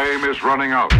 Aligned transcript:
Time 0.00 0.24
is 0.24 0.42
running 0.42 0.72
out. 0.72 0.90